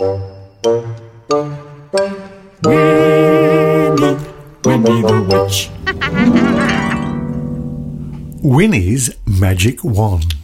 Winnie, 0.00 0.16
Winnie 4.64 5.02
the 5.02 5.20
Witch. 5.28 5.68
Winnie's 8.42 9.14
Magic 9.26 9.84
Wand. 9.84 10.36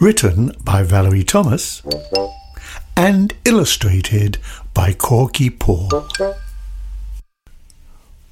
Written 0.00 0.52
by 0.64 0.82
Valerie 0.82 1.24
Thomas 1.24 1.82
and 2.96 3.34
illustrated 3.44 4.38
by 4.72 4.92
Korky 4.94 5.50
Paul. 5.50 5.90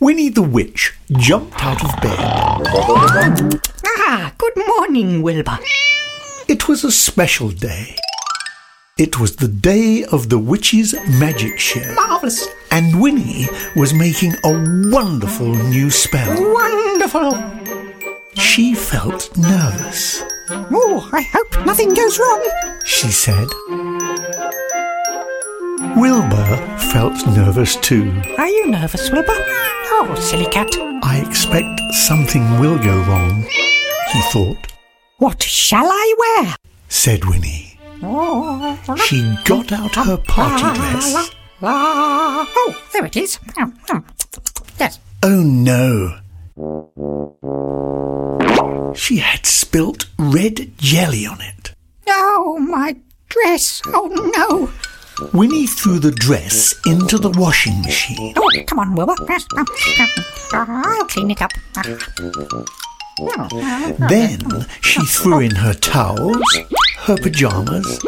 Winnie 0.01 0.30
the 0.30 0.41
Witch 0.43 0.95
jumped 1.12 1.62
out 1.62 1.85
of 1.85 1.91
bed. 2.01 3.61
Ah, 3.87 4.32
good 4.39 4.57
morning, 4.66 5.21
Wilbur. 5.21 5.59
It 6.48 6.69
was 6.69 6.85
a 6.85 6.91
special 6.91 7.51
day. 7.51 7.96
It 8.97 9.19
was 9.19 9.35
the 9.37 9.49
day 9.49 10.05
of 10.13 10.29
the 10.29 10.39
witch's 10.39 10.95
magic 11.19 11.59
show, 11.59 11.95
Marvellous. 11.95 12.46
and 12.71 13.01
Winnie 13.03 13.49
was 13.75 13.93
making 13.93 14.35
a 14.45 14.53
wonderful 14.89 15.53
new 15.53 15.91
spell. 15.91 16.31
Wonderful. 16.55 17.32
She 18.35 18.73
felt 18.75 19.37
nervous. 19.37 20.23
Oh, 20.51 21.09
I 21.13 21.23
hope 21.23 21.67
nothing 21.67 21.93
goes 21.93 22.21
wrong. 22.21 22.49
she 22.85 23.09
said. 23.11 23.49
Wilbur 25.96 26.57
felt 26.93 27.26
nervous 27.26 27.75
too. 27.76 28.13
Are 28.39 28.49
you 28.49 28.68
nervous, 28.71 29.11
Wilbur? 29.11 29.35
Oh, 29.96 30.15
silly 30.21 30.46
cat. 30.46 30.71
I 31.03 31.25
expect 31.26 31.81
something 32.06 32.61
will 32.61 32.79
go 32.79 32.97
wrong, 33.09 33.42
he 34.12 34.20
thought, 34.33 34.73
What 35.19 35.42
shall 35.42 35.87
I 35.87 36.15
wear? 36.42 36.55
said 36.89 37.25
Winnie. 37.25 37.64
She 39.06 39.22
got 39.44 39.72
out 39.72 39.94
her 39.94 40.17
party 40.17 40.78
dress. 40.78 41.31
Oh, 41.62 42.75
there 42.92 43.06
it 43.06 43.17
is. 43.17 43.39
Yes. 44.79 44.98
Oh 45.23 45.42
no! 45.42 46.20
She 48.95 49.17
had 49.19 49.47
spilt 49.47 50.06
red 50.19 50.77
jelly 50.79 51.27
on 51.27 51.41
it. 51.41 51.75
Oh, 52.06 52.59
my 52.61 52.97
dress. 53.29 53.83
Oh, 53.87 54.09
no. 54.36 54.70
Winnie 55.33 55.67
threw 55.67 55.98
the 55.98 56.11
dress 56.11 56.75
into 56.86 57.19
the 57.19 57.31
washing 57.31 57.81
machine. 57.83 58.34
Oh, 58.36 58.51
come 58.67 58.79
on, 58.81 58.95
Wilbur. 58.95 59.14
I'll 60.53 61.07
clean 61.07 61.31
it 61.31 61.41
up. 61.41 61.53
Then 64.09 64.67
she 64.81 65.05
threw 65.07 65.39
in 65.41 65.55
her 65.55 65.73
towels, 65.73 66.59
her 67.05 67.17
pajamas, 67.17 68.01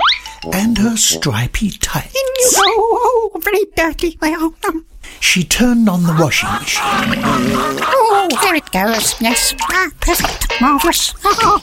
and 0.53 0.79
her 0.79 0.97
stripy 0.97 1.71
tights. 1.71 2.15
Oh, 2.57 3.31
oh, 3.35 3.41
very 3.41 3.65
dirty. 3.77 4.19
Oh, 4.23 4.55
um, 4.69 4.85
She 5.21 5.45
turned 5.45 5.89
on 5.89 6.03
the 6.05 6.17
washing 6.19 6.49
machine. 6.51 6.83
oh, 6.85 8.29
there 8.43 8.55
it 8.55 8.71
goes. 8.73 9.21
Yes. 9.21 9.55
Ah, 9.63 9.89
perfect. 10.01 10.61
Marvellous. 10.61 11.15
Oh, 11.25 11.61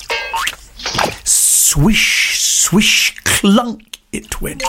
Swish, 1.23 2.39
swish, 2.39 3.15
clunk 3.23 3.99
it 4.11 4.39
went. 4.41 4.63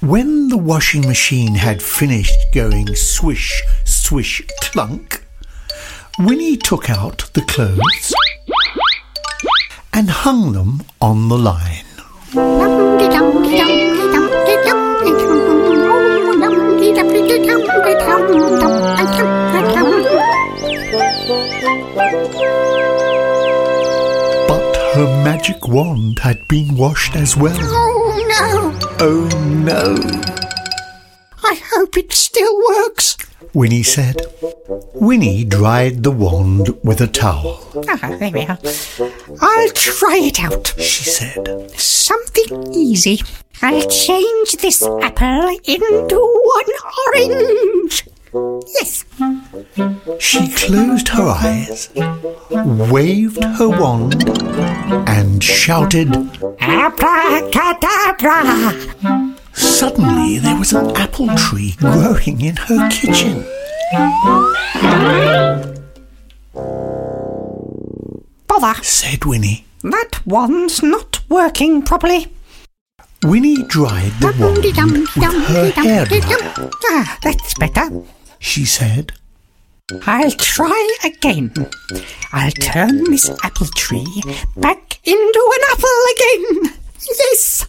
When 0.00 0.48
the 0.48 0.56
washing 0.56 1.02
machine 1.06 1.54
had 1.54 1.82
finished 1.82 2.34
going 2.54 2.94
swish, 2.94 3.62
swish, 3.84 4.42
clunk, 4.60 5.15
Winnie 6.18 6.56
took 6.56 6.88
out 6.88 7.28
the 7.34 7.42
clothes 7.42 8.14
and 9.92 10.08
hung 10.08 10.52
them 10.52 10.82
on 10.98 11.28
the 11.28 11.36
line. 11.36 11.84
But 24.48 24.76
her 24.94 25.22
magic 25.22 25.68
wand 25.68 26.20
had 26.20 26.48
been 26.48 26.76
washed 26.76 27.14
as 27.14 27.36
well. 27.36 27.58
Oh 27.60 28.24
no! 28.26 28.72
Oh 29.00 29.28
no, 29.44 29.94
I 31.44 31.60
hope 31.74 31.98
it 31.98 32.10
still 32.14 32.56
works. 32.68 33.18
Winnie 33.54 33.82
said. 33.82 34.20
Winnie 34.94 35.44
dried 35.44 36.02
the 36.02 36.10
wand 36.10 36.70
with 36.82 37.00
a 37.00 37.06
towel. 37.06 37.60
Ah, 37.88 38.16
there 38.18 38.30
we 38.30 38.44
are. 38.46 38.58
I'll 39.40 39.70
try 39.70 40.18
it 40.22 40.42
out. 40.42 40.74
She 40.78 41.04
said. 41.04 41.70
Something 41.78 42.72
easy. 42.72 43.22
I'll 43.62 43.88
change 43.88 44.52
this 44.60 44.82
apple 45.02 45.58
into 45.64 46.42
one 46.44 46.72
orange. 47.06 48.06
Yes. 48.74 49.04
She 50.18 50.48
closed 50.52 51.08
her 51.08 51.28
eyes, 51.28 51.88
waved 52.50 53.42
her 53.42 53.68
wand, 53.68 54.28
and 55.08 55.42
shouted. 55.42 56.14
Abracadabra. 56.60 59.35
Suddenly, 59.76 60.38
there 60.38 60.56
was 60.56 60.72
an 60.72 60.96
apple 60.96 61.28
tree 61.36 61.74
growing 61.76 62.40
in 62.40 62.56
her 62.56 62.88
kitchen. 62.88 63.44
Bother. 68.48 68.82
Said 68.82 69.26
Winnie. 69.26 69.66
That 69.82 70.20
one's 70.24 70.82
not 70.82 71.20
working 71.28 71.82
properly. 71.82 72.28
Winnie 73.22 73.62
dried 73.64 74.12
the 74.20 74.34
wand 74.40 74.64
with 74.64 75.44
her 75.46 75.70
hair. 75.72 76.06
Ah, 76.86 77.18
that's 77.22 77.52
better. 77.58 77.90
She 78.38 78.64
said. 78.64 79.12
I'll 80.06 80.30
try 80.30 80.96
again. 81.04 81.52
I'll 82.32 82.50
turn 82.52 83.04
this 83.10 83.28
apple 83.44 83.66
tree 83.76 84.22
back 84.56 84.98
into 85.04 85.52
an 85.54 85.62
apple 85.70 86.02
again. 86.14 86.78
Yes. 87.06 87.65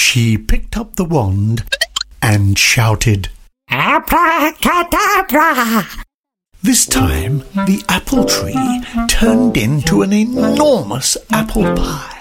She 0.00 0.36
picked 0.36 0.76
up 0.76 0.96
the 0.96 1.06
wand 1.06 1.64
and 2.20 2.58
shouted. 2.58 3.30
Abracadabra. 3.70 5.86
This 6.62 6.84
time, 6.84 7.38
the 7.54 7.82
apple 7.88 8.26
tree 8.26 8.82
turned 9.08 9.56
into 9.56 10.02
an 10.02 10.12
enormous 10.12 11.16
apple 11.32 11.62
pie. 11.74 12.12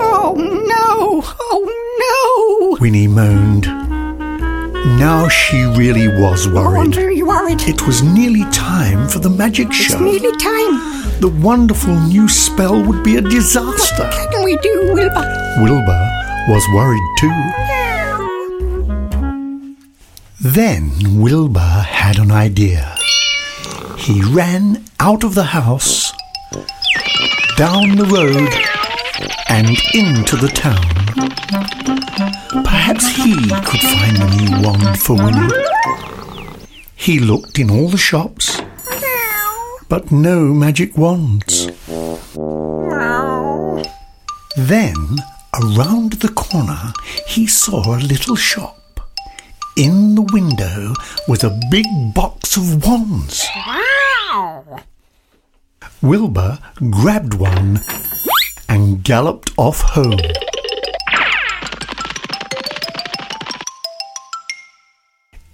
Oh 0.00 0.34
no! 0.36 1.24
Oh 1.40 1.64
no! 2.04 2.76
Winnie 2.80 3.08
moaned. 3.08 3.66
Now 4.98 5.26
she 5.28 5.64
really 5.64 6.06
was 6.06 6.46
Oh, 6.46 6.50
I'm 6.50 6.54
worried. 6.74 6.94
very 6.94 7.22
worried. 7.24 7.62
It 7.62 7.84
was 7.86 8.02
nearly 8.04 8.44
time 8.52 9.08
for 9.08 9.18
the 9.18 9.30
magic 9.30 9.66
It's 9.68 9.76
show. 9.76 9.98
nearly 9.98 10.30
time. 10.36 10.87
The 11.20 11.28
wonderful 11.42 11.94
new 11.94 12.28
spell 12.28 12.80
would 12.80 13.02
be 13.02 13.16
a 13.16 13.20
disaster. 13.20 14.04
What 14.04 14.30
can 14.30 14.44
we 14.44 14.56
do, 14.58 14.92
Wilbur? 14.94 15.56
Wilbur 15.60 16.08
was 16.48 16.64
worried 16.72 17.02
too. 17.18 17.34
Then 20.40 20.92
Wilbur 21.20 21.58
had 21.58 22.18
an 22.18 22.30
idea. 22.30 22.94
He 23.96 24.22
ran 24.22 24.84
out 25.00 25.24
of 25.24 25.34
the 25.34 25.42
house, 25.42 26.12
down 27.56 27.96
the 27.96 28.04
road, 28.04 28.54
and 29.48 29.76
into 29.94 30.36
the 30.36 30.46
town. 30.46 30.86
Perhaps 32.62 33.08
he 33.16 33.34
could 33.66 33.80
find 33.80 34.18
a 34.22 34.36
new 34.36 34.68
wand 34.68 35.00
for 35.00 35.16
Winnie. 35.16 35.52
He 36.94 37.18
looked 37.18 37.58
in 37.58 37.70
all 37.70 37.88
the 37.88 37.98
shops, 37.98 38.47
but 39.88 40.12
no 40.12 40.52
magic 40.52 40.96
wands. 40.96 41.66
Then, 44.56 44.96
around 45.54 46.14
the 46.14 46.32
corner, 46.34 46.92
he 47.26 47.46
saw 47.46 47.96
a 47.96 48.00
little 48.00 48.36
shop. 48.36 48.74
In 49.76 50.14
the 50.14 50.22
window 50.32 50.92
was 51.28 51.44
a 51.44 51.58
big 51.70 51.86
box 52.14 52.56
of 52.56 52.84
wands. 52.84 53.46
Wilbur 56.02 56.58
grabbed 56.90 57.34
one 57.34 57.80
and 58.68 59.02
galloped 59.02 59.52
off 59.56 59.80
home. 59.80 60.18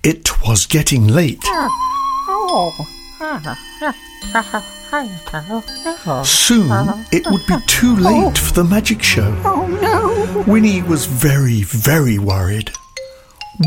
It 0.03 0.43
was 0.47 0.67
getting 0.67 1.07
late. 1.07 1.41
Oh. 1.47 3.04
Soon 6.25 6.71
it 7.13 7.27
would 7.27 7.47
be 7.47 7.57
too 7.67 7.97
late 7.97 8.39
for 8.39 8.53
the 8.55 8.65
magic 8.65 9.03
show. 9.03 9.35
Oh 9.45 9.67
no! 9.67 10.45
Winnie 10.47 10.83
was 10.83 11.07
very, 11.07 11.63
very 11.63 12.19
worried. 12.19 12.71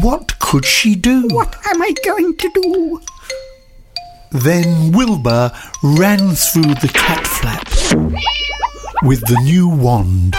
What 0.02 0.38
could 0.40 0.66
she 0.66 0.96
do? 0.96 1.28
What 1.30 1.56
am 1.68 1.82
I 1.82 1.94
going 2.06 2.36
to 2.38 2.50
do? 2.54 3.02
Then 4.32 4.92
Wilbur 4.92 5.52
ran 5.84 6.36
through 6.36 6.74
the 6.76 6.90
cat 6.94 7.26
flap 7.26 7.68
with 9.04 9.22
the 9.28 9.40
new 9.44 9.68
wand, 9.70 10.36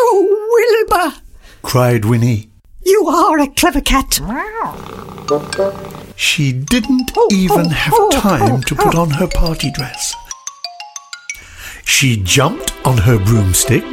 Oh, 0.00 0.84
Wilbur, 0.90 1.16
cried 1.62 2.04
Winnie. 2.04 2.50
you 2.84 3.06
are 3.08 3.38
a 3.40 3.46
clever 3.48 3.80
cat. 3.80 4.20
She 6.18 6.52
didn't 6.52 7.12
oh, 7.16 7.28
even 7.30 7.66
oh, 7.66 7.68
have 7.68 7.94
oh, 7.94 8.10
time 8.10 8.60
to 8.62 8.74
put 8.74 8.96
on 8.96 9.08
her 9.10 9.28
party 9.28 9.70
dress. 9.70 10.16
She 11.84 12.16
jumped 12.16 12.74
on 12.84 12.98
her 12.98 13.18
broomstick. 13.24 13.84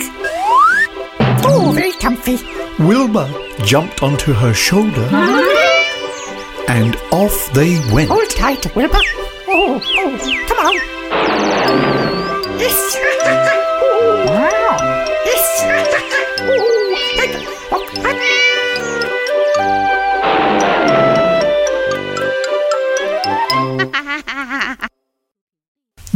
Oh, 1.46 1.72
very 1.76 1.92
comfy. 1.92 2.40
Wilma 2.80 3.30
jumped 3.64 4.02
onto 4.02 4.34
her 4.34 4.56
shoulder. 4.56 5.08
Mm-hmm. 5.08 6.72
And 6.72 6.96
off 7.12 7.54
they 7.54 7.80
went. 7.94 8.10
Hold 8.10 8.30
tight, 8.32 8.76
Wilma. 8.76 9.00
Oh, 9.48 9.80
oh, 9.98 10.45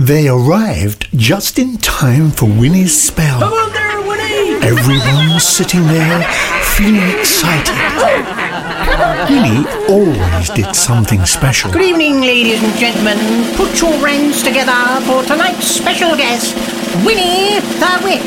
They 0.09 0.27
arrived 0.27 1.07
just 1.15 1.59
in 1.59 1.77
time 1.77 2.31
for 2.31 2.47
Winnie's 2.47 2.99
spell. 2.99 3.43
on 3.43 3.71
there, 3.71 4.01
Winnie! 4.01 4.55
Everyone 4.65 5.35
was 5.35 5.47
sitting 5.47 5.85
there 5.85 6.23
feeling 6.73 7.07
excited. 7.19 7.77
Winnie 9.29 9.67
always 9.87 10.49
did 10.49 10.75
something 10.75 11.23
special. 11.27 11.71
Good 11.71 11.83
evening, 11.83 12.21
ladies 12.21 12.63
and 12.63 12.73
gentlemen. 12.79 13.19
Put 13.55 13.79
your 13.79 13.93
hands 14.07 14.41
together 14.41 14.73
for 15.05 15.21
tonight's 15.25 15.67
special 15.67 16.17
guest, 16.17 16.55
Winnie 17.05 17.59
the 17.77 18.01
Witch. 18.03 18.25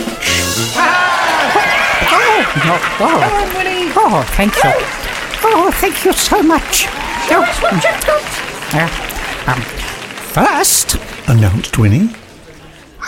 Oh, 0.78 2.46
no, 2.62 2.78
Come 2.94 3.10
oh, 3.10 3.42
on, 3.42 3.56
Winnie. 3.58 3.90
oh, 3.96 4.22
thank 4.36 4.54
you. 4.62 4.70
Oh, 5.42 5.72
thank 5.74 6.04
you 6.04 6.12
so 6.12 6.44
much. 6.44 6.86
Oh, 7.28 7.42
uh, 8.72 9.50
um, 9.50 9.60
first, 10.30 10.96
announced 11.28 11.78
Winnie. 11.78 12.10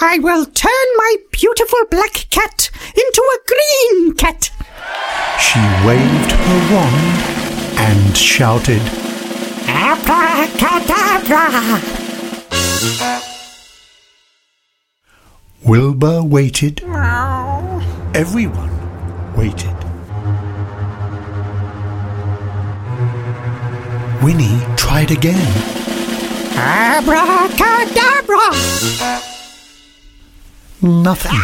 I 0.00 0.18
will 0.18 0.44
turn 0.46 0.86
my 0.96 1.16
beautiful 1.30 1.78
black 1.90 2.26
cat 2.30 2.70
into 2.96 3.22
a 3.34 3.38
green 3.48 4.14
cat. 4.14 4.50
She 5.40 5.58
waved 5.86 6.32
her 6.32 6.74
wand 6.74 7.20
and 7.78 8.16
shouted, 8.16 8.80
Abracadabra! 9.66 11.80
Wilbur 15.64 16.22
waited. 16.22 16.82
Everyone 18.14 18.70
waited. 19.36 19.74
Winnie 24.22 24.60
tried 24.76 25.10
again. 25.10 25.93
Abracadabra! 26.56 28.50
Nothing. 30.82 31.40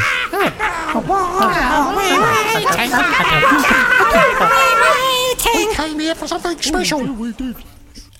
came 5.72 5.98
here 5.98 6.14
for 6.14 6.26
something 6.26 6.58
special. 6.58 7.00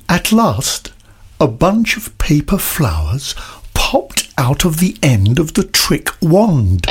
At 0.09 0.33
last, 0.33 0.93
a 1.39 1.47
bunch 1.47 1.97
of 1.97 2.17
paper 2.19 2.59
flowers 2.59 3.35
popped 3.75 4.29
out 4.39 4.65
of 4.65 4.79
the 4.81 4.97
end 5.03 5.39
of 5.39 5.55
the 5.55 5.65
trick 5.65 6.09
wand. 6.21 6.87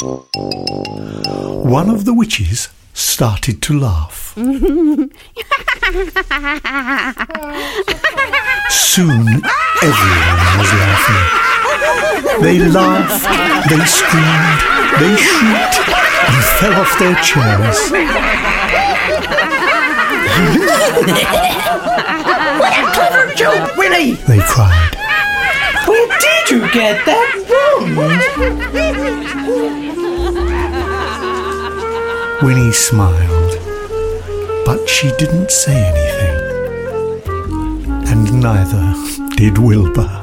One 0.00 1.90
of 1.90 2.04
the 2.04 2.14
witches 2.14 2.68
started 2.92 3.62
to 3.62 3.78
laugh. 3.78 4.34
Soon 8.70 9.26
everyone 9.82 10.58
was 10.58 10.72
laughing. 10.80 11.26
They 12.42 12.58
laughed, 12.58 13.24
they 13.68 13.84
screamed, 13.84 14.60
they 15.00 15.16
shrieked, 15.16 15.78
and 16.28 16.44
fell 16.58 16.74
off 16.80 16.98
their 16.98 17.14
chairs. 17.16 17.90
What 22.60 22.72
a 22.78 22.80
clever 22.92 23.34
joke, 23.34 23.76
Winnie. 23.76 24.12
They 24.26 24.40
cried. 24.40 24.96
Where 25.86 26.06
did 26.20 26.50
you 26.50 26.60
get 26.72 27.04
that 27.06 27.28
wand? 27.96 28.69
Winnie 32.42 32.72
smiled, 32.72 33.58
but 34.64 34.88
she 34.88 35.10
didn't 35.18 35.50
say 35.50 35.76
anything. 35.92 36.36
And 38.08 38.40
neither 38.40 38.94
did 39.36 39.58
Wilbur. 39.58 40.19